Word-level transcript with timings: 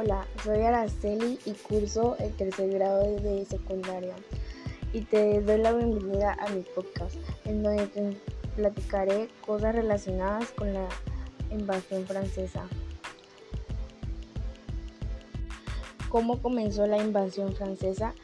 Hola, 0.00 0.28
soy 0.44 0.60
Araceli 0.60 1.40
y 1.44 1.54
curso 1.54 2.14
el 2.20 2.32
tercer 2.36 2.70
grado 2.70 3.02
de 3.02 3.44
secundaria 3.44 4.14
y 4.92 5.00
te 5.00 5.40
doy 5.40 5.58
la 5.58 5.72
bienvenida 5.72 6.36
a 6.38 6.48
mi 6.50 6.62
podcast 6.62 7.16
en 7.44 7.64
donde 7.64 7.88
te 7.88 8.16
platicaré 8.54 9.28
cosas 9.44 9.74
relacionadas 9.74 10.52
con 10.52 10.72
la 10.72 10.86
invasión 11.50 12.06
francesa. 12.06 12.62
¿Cómo 16.10 16.40
comenzó 16.40 16.86
la 16.86 16.98
invasión 16.98 17.52
francesa? 17.56 18.14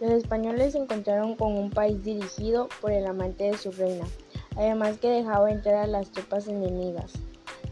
Los 0.00 0.12
españoles 0.12 0.74
se 0.74 0.78
encontraron 0.78 1.34
con 1.34 1.58
un 1.58 1.70
país 1.70 2.04
dirigido 2.04 2.68
por 2.80 2.92
el 2.92 3.04
amante 3.04 3.50
de 3.50 3.58
su 3.58 3.72
reina, 3.72 4.06
además 4.54 4.98
que 4.98 5.10
dejaba 5.10 5.50
entrar 5.50 5.74
a 5.74 5.86
las 5.88 6.12
tropas 6.12 6.46
enemigas. 6.46 7.14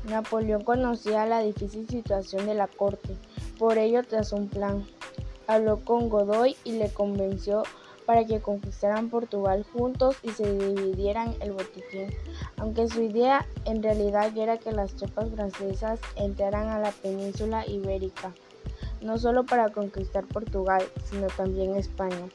Napoleón 0.08 0.64
conocía 0.64 1.24
la 1.24 1.40
difícil 1.40 1.88
situación 1.88 2.46
de 2.46 2.54
la 2.54 2.66
corte, 2.66 3.16
por 3.58 3.78
ello 3.78 4.02
trazó 4.02 4.36
un 4.36 4.48
plan. 4.48 4.86
Habló 5.46 5.80
con 5.80 6.08
Godoy 6.08 6.56
y 6.64 6.72
le 6.72 6.90
convenció 6.90 7.64
para 8.06 8.24
que 8.24 8.40
conquistaran 8.40 9.10
Portugal 9.10 9.64
juntos 9.72 10.16
y 10.22 10.30
se 10.30 10.52
dividieran 10.52 11.34
el 11.40 11.52
botiquín, 11.52 12.14
aunque 12.58 12.88
su 12.88 13.02
idea 13.02 13.46
en 13.64 13.82
realidad 13.82 14.36
era 14.36 14.58
que 14.58 14.72
las 14.72 14.94
tropas 14.94 15.30
francesas 15.30 16.00
entraran 16.16 16.68
a 16.68 16.78
la 16.78 16.92
península 16.92 17.66
ibérica, 17.66 18.34
no 19.00 19.18
solo 19.18 19.44
para 19.44 19.70
conquistar 19.70 20.24
Portugal, 20.24 20.82
sino 21.10 21.28
también 21.28 21.76
España. 21.76 22.28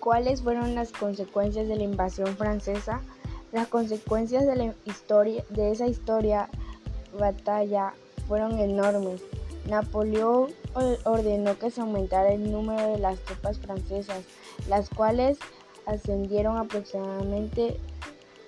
¿Cuáles 0.00 0.42
fueron 0.42 0.74
las 0.74 0.92
consecuencias 0.92 1.66
de 1.66 1.76
la 1.76 1.82
invasión 1.82 2.36
francesa? 2.36 3.00
Las 3.52 3.68
consecuencias 3.68 4.46
de, 4.46 4.56
la 4.56 4.74
historia, 4.84 5.44
de 5.48 5.70
esa 5.70 5.86
historia 5.86 6.48
batalla 7.18 7.94
fueron 8.26 8.58
enormes. 8.58 9.22
Napoleón 9.68 10.52
ordenó 11.04 11.58
que 11.58 11.70
se 11.70 11.80
aumentara 11.80 12.32
el 12.32 12.50
número 12.50 12.92
de 12.92 12.98
las 12.98 13.18
tropas 13.20 13.58
francesas, 13.58 14.24
las 14.68 14.90
cuales 14.90 15.38
ascendieron 15.86 16.56
aproximadamente 16.58 17.80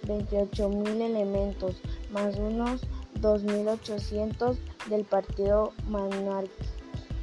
28.000 0.06 1.00
elementos, 1.00 1.76
más 2.10 2.36
unos 2.36 2.82
2.800 3.20 4.56
del 4.88 5.04
partido 5.04 5.72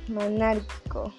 monárquico. 0.08 1.14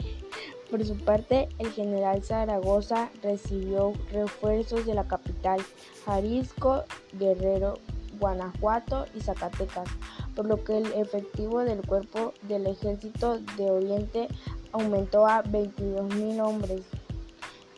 Por 0.70 0.84
su 0.84 0.96
parte, 0.96 1.48
el 1.58 1.70
general 1.70 2.22
Zaragoza 2.24 3.10
recibió 3.22 3.92
refuerzos 4.10 4.86
de 4.86 4.94
la 4.94 5.06
capital, 5.06 5.60
Jalisco, 6.04 6.84
Guerrero, 7.12 7.78
Guanajuato 8.18 9.06
y 9.14 9.20
Zacatecas, 9.20 9.88
por 10.34 10.46
lo 10.46 10.62
que 10.64 10.78
el 10.78 10.92
efectivo 10.94 11.60
del 11.60 11.86
cuerpo 11.86 12.32
del 12.42 12.66
ejército 12.66 13.38
de 13.56 13.70
Oriente 13.70 14.28
aumentó 14.72 15.26
a 15.26 15.42
22.000 15.44 16.42
hombres 16.42 16.82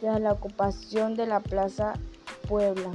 tras 0.01 0.21
la 0.21 0.33
ocupación 0.33 1.15
de 1.17 1.27
la 1.27 1.41
Plaza 1.41 1.95
Puebla, 2.49 2.93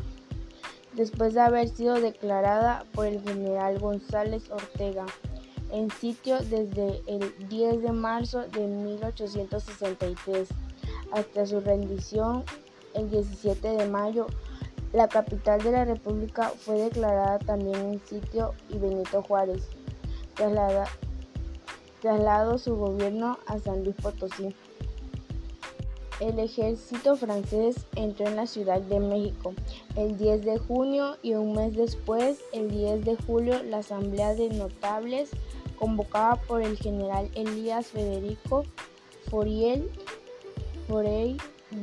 después 0.94 1.34
de 1.34 1.42
haber 1.42 1.70
sido 1.70 2.00
declarada 2.00 2.86
por 2.94 3.06
el 3.06 3.22
general 3.22 3.80
González 3.80 4.50
Ortega 4.50 5.06
en 5.72 5.90
sitio 5.90 6.40
desde 6.40 7.02
el 7.08 7.34
10 7.48 7.82
de 7.82 7.92
marzo 7.92 8.42
de 8.50 8.68
1863 8.68 10.50
hasta 11.12 11.46
su 11.46 11.60
rendición 11.62 12.44
el 12.94 13.10
17 13.10 13.68
de 13.70 13.88
mayo. 13.88 14.28
La 14.94 15.08
capital 15.08 15.62
de 15.62 15.72
la 15.72 15.86
República 15.86 16.50
fue 16.50 16.76
declarada 16.76 17.40
también 17.40 17.76
en 17.78 18.06
sitio 18.06 18.54
y 18.70 18.78
Benito 18.78 19.24
Juárez 19.24 19.68
trasladó 22.02 22.58
su 22.58 22.76
gobierno 22.76 23.38
a 23.46 23.60
San 23.60 23.84
Luis 23.84 23.96
Potosí. 23.96 24.56
El 26.20 26.40
ejército 26.40 27.16
francés 27.16 27.76
entró 27.96 28.28
en 28.28 28.36
la 28.36 28.48
Ciudad 28.48 28.82
de 28.82 29.00
México 29.00 29.54
el 29.96 30.18
10 30.18 30.46
de 30.46 30.60
junio 30.60 31.18
y 31.24 31.34
un 31.34 31.54
mes 31.54 31.76
después, 31.76 32.40
el 32.54 32.70
10 32.70 33.06
de 33.06 33.16
julio, 33.16 33.64
la 33.64 33.78
Asamblea 33.78 34.36
de 34.36 34.50
Notables 34.50 35.32
convocada 35.80 36.36
por 36.36 36.62
el 36.62 36.78
general 36.78 37.32
Elías 37.34 37.88
Federico 37.88 38.66
Foriel, 39.30 39.90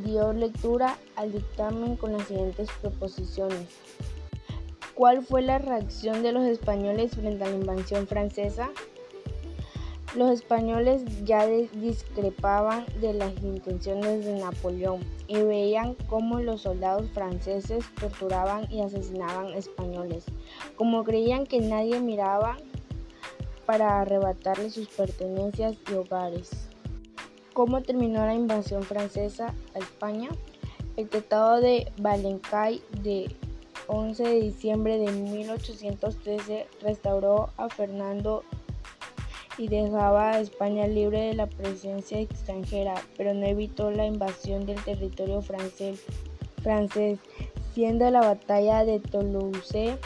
dio 0.05 0.33
lectura 0.33 0.97
al 1.17 1.33
dictamen 1.33 1.97
con 1.97 2.13
las 2.13 2.27
siguientes 2.27 2.69
proposiciones. 2.81 3.69
¿Cuál 4.95 5.25
fue 5.25 5.43
la 5.43 5.59
reacción 5.59 6.23
de 6.23 6.33
los 6.33 6.45
españoles 6.45 7.13
frente 7.15 7.45
a 7.45 7.49
la 7.49 7.57
invasión 7.57 8.07
francesa? 8.07 8.71
Los 10.17 10.31
españoles 10.31 11.03
ya 11.25 11.47
discrepaban 11.47 12.87
de 13.01 13.13
las 13.13 13.33
intenciones 13.43 14.25
de 14.25 14.41
Napoleón 14.41 15.01
y 15.27 15.43
veían 15.43 15.95
cómo 16.09 16.41
los 16.41 16.63
soldados 16.63 17.11
franceses 17.11 17.85
torturaban 18.01 18.71
y 18.73 18.81
asesinaban 18.81 19.53
españoles. 19.53 20.25
Como 20.77 21.05
creían 21.05 21.47
que 21.47 21.61
nadie 21.61 22.01
miraba, 22.01 22.57
para 23.69 24.01
arrebatarle 24.01 24.71
sus 24.71 24.89
pertenencias 24.89 25.77
y 25.91 25.93
hogares. 25.93 26.68
¿Cómo 27.59 27.83
terminó 27.83 28.25
la 28.25 28.37
invasión 28.37 28.85
francesa 28.85 29.53
a 29.75 29.79
España? 29.81 30.29
El 30.97 31.09
Tratado 31.09 31.61
de 31.61 31.91
Valencay 31.99 32.81
de 33.03 33.35
11 33.89 34.23
de 34.23 34.41
diciembre 34.43 34.97
de 34.97 35.11
1813 35.11 36.69
restauró 36.83 37.51
a 37.57 37.69
Fernando 37.69 38.45
y 39.59 39.67
dejaba 39.67 40.31
a 40.31 40.41
España 40.41 40.87
libre 40.87 41.19
de 41.19 41.35
la 41.35 41.49
presencia 41.49 42.21
extranjera, 42.21 42.95
pero 43.17 43.35
no 43.35 43.45
evitó 43.45 43.91
la 43.91 44.07
invasión 44.07 44.65
del 44.65 44.81
territorio 44.85 45.43
francés, 45.43 46.05
francés 46.63 47.19
siendo 47.75 48.09
la 48.13 48.21
batalla 48.21 48.85
de 48.85 49.01
Toulouse 49.01 49.99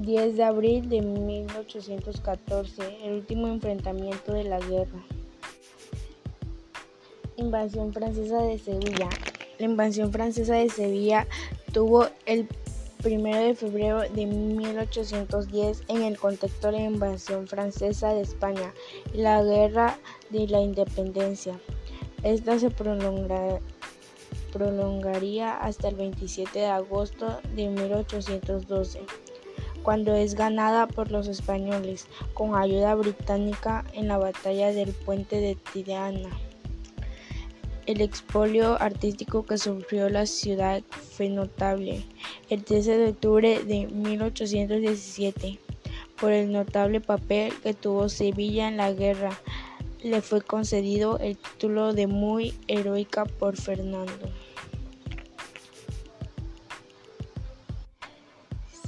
10 0.00 0.36
de 0.36 0.42
abril 0.42 0.88
de 0.88 1.02
1814, 1.02 2.82
el 3.04 3.12
último 3.12 3.46
enfrentamiento 3.46 4.32
de 4.32 4.42
la 4.42 4.58
guerra. 4.58 5.04
Invasión 7.40 7.92
francesa 7.94 8.42
de 8.42 8.58
Sevilla. 8.58 9.08
La 9.58 9.64
invasión 9.64 10.12
francesa 10.12 10.56
de 10.56 10.68
Sevilla 10.68 11.26
tuvo 11.72 12.06
el 12.26 12.46
1 13.02 13.36
de 13.38 13.54
febrero 13.54 14.02
de 14.02 14.26
1810 14.26 15.84
en 15.88 16.02
el 16.02 16.18
contexto 16.18 16.66
de 16.66 16.74
la 16.74 16.82
invasión 16.82 17.48
francesa 17.48 18.12
de 18.12 18.20
España 18.20 18.74
y 19.14 19.22
la 19.22 19.42
guerra 19.42 19.98
de 20.28 20.48
la 20.48 20.60
independencia. 20.60 21.58
Esta 22.22 22.58
se 22.58 22.68
prolongaría 24.52 25.56
hasta 25.56 25.88
el 25.88 25.94
27 25.94 26.58
de 26.58 26.66
agosto 26.66 27.40
de 27.56 27.68
1812 27.68 29.00
cuando 29.82 30.14
es 30.14 30.34
ganada 30.34 30.86
por 30.86 31.10
los 31.10 31.26
españoles 31.26 32.06
con 32.34 32.54
ayuda 32.54 32.94
británica 32.96 33.86
en 33.94 34.08
la 34.08 34.18
batalla 34.18 34.72
del 34.72 34.92
puente 34.92 35.40
de 35.40 35.56
Tirana. 35.72 36.28
El 37.90 38.02
expolio 38.02 38.80
artístico 38.80 39.44
que 39.44 39.58
sufrió 39.58 40.08
la 40.08 40.24
ciudad 40.24 40.80
fue 41.16 41.28
notable. 41.28 42.04
El 42.48 42.62
13 42.62 42.96
de 42.96 43.08
octubre 43.08 43.64
de 43.64 43.88
1817, 43.88 45.58
por 46.20 46.30
el 46.30 46.52
notable 46.52 47.00
papel 47.00 47.52
que 47.64 47.74
tuvo 47.74 48.08
Sevilla 48.08 48.68
en 48.68 48.76
la 48.76 48.92
guerra, 48.92 49.36
le 50.04 50.20
fue 50.20 50.40
concedido 50.40 51.18
el 51.18 51.36
título 51.36 51.92
de 51.92 52.06
muy 52.06 52.54
heroica 52.68 53.24
por 53.24 53.56
Fernando. 53.56 54.30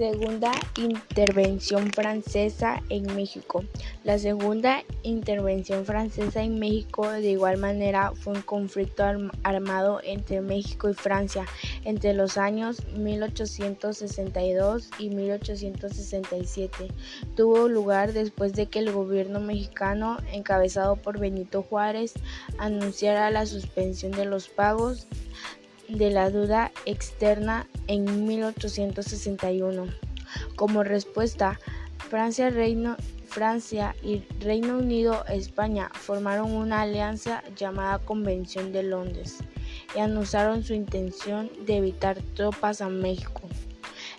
Segunda 0.02 0.50
intervención 0.78 1.92
francesa 1.92 2.82
en 2.88 3.14
México. 3.14 3.62
La 4.02 4.18
segunda 4.18 4.82
intervención 5.04 5.86
francesa 5.86 6.42
en 6.42 6.58
México 6.58 7.08
de 7.08 7.30
igual 7.30 7.58
manera 7.58 8.10
fue 8.10 8.32
un 8.32 8.42
conflicto 8.42 9.04
armado 9.44 10.00
entre 10.02 10.40
México 10.40 10.90
y 10.90 10.94
Francia 10.94 11.44
entre 11.84 12.14
los 12.14 12.36
años 12.36 12.84
1862 12.96 14.90
y 14.98 15.10
1867. 15.10 16.88
Tuvo 17.36 17.68
lugar 17.68 18.12
después 18.12 18.54
de 18.54 18.66
que 18.66 18.80
el 18.80 18.90
gobierno 18.90 19.38
mexicano, 19.38 20.18
encabezado 20.32 20.96
por 20.96 21.20
Benito 21.20 21.62
Juárez, 21.62 22.14
anunciara 22.58 23.30
la 23.30 23.46
suspensión 23.46 24.10
de 24.10 24.24
los 24.24 24.48
pagos 24.48 25.06
de 25.88 26.10
la 26.10 26.30
duda 26.30 26.72
externa 26.86 27.66
en 27.86 28.26
1861. 28.26 29.86
Como 30.56 30.82
respuesta, 30.82 31.58
Francia, 32.08 32.50
Reino, 32.50 32.96
Francia 33.26 33.94
y 34.02 34.22
Reino 34.40 34.78
Unido 34.78 35.24
España 35.28 35.90
formaron 35.94 36.52
una 36.52 36.82
alianza 36.82 37.42
llamada 37.56 37.98
Convención 37.98 38.72
de 38.72 38.82
Londres 38.82 39.38
y 39.96 40.00
anunciaron 40.00 40.62
su 40.62 40.74
intención 40.74 41.50
de 41.66 41.78
evitar 41.78 42.20
tropas 42.34 42.80
a 42.80 42.88
México. 42.88 43.42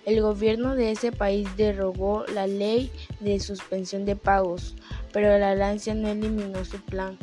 El 0.05 0.21
gobierno 0.21 0.75
de 0.75 0.91
ese 0.91 1.11
país 1.11 1.47
derogó 1.55 2.25
la 2.33 2.45
ley 2.47 2.91
de 3.19 3.39
suspensión 3.39 4.03
de 4.03 4.15
pagos, 4.15 4.75
pero 5.13 5.37
la 5.37 5.51
Alianza 5.51 5.93
no 5.93 6.09
eliminó 6.09 6.65
su 6.65 6.81
plan. 6.81 7.17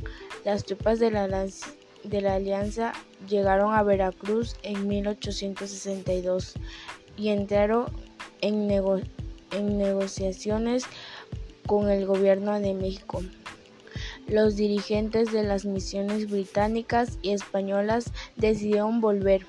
Las 0.45 0.65
tropas 0.65 0.99
de 0.99 1.11
la 1.11 2.35
Alianza 2.35 2.93
llegaron 3.29 3.75
a 3.75 3.83
Veracruz 3.83 4.57
en 4.63 4.89
1862 4.89 6.55
y 7.17 7.29
entraron 7.29 7.87
en, 8.41 8.67
negociaciones 9.79 10.85
con 11.67 11.91
el 11.91 12.07
gobierno 12.07 12.59
de 12.61 12.75
México. 12.75 13.23
Los 14.27 14.57
dirigentes 14.57 15.33
de 15.33 15.43
las 15.43 15.65
misiones 15.65 16.31
británicas 16.31 17.19
y 17.23 17.33
españolas 17.33 18.13
decidieron 18.37 19.01
volver, 19.01 19.45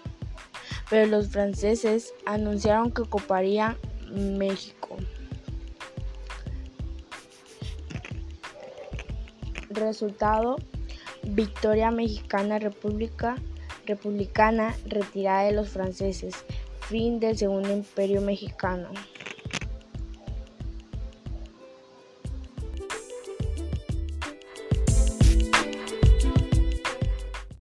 pero 0.90 1.08
los 1.08 1.30
franceses 1.30 2.14
anunciaron 2.26 2.92
que 2.92 3.04
ocuparían 3.04 3.78
México. 4.12 4.98
Resultado: 9.70 10.58
victoria 11.24 11.92
mexicana 11.92 12.60
república 12.60 13.38
republicana 13.92 14.76
retirada 14.86 15.44
de 15.44 15.52
los 15.52 15.70
franceses. 15.70 16.34
Fin 16.88 17.20
del 17.20 17.38
Segundo 17.38 17.72
Imperio 17.72 18.22
Mexicano. 18.22 18.90